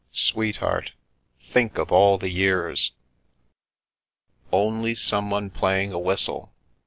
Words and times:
Sweetheart, 0.11 0.93
think 1.51 1.77
of 1.77 1.91
all 1.91 2.17
the 2.17 2.31
years!" 2.31 2.93
Only 4.51 4.95
someone 4.95 5.51
playing 5.51 5.93
a 5.93 5.99
whistle! 5.99 6.51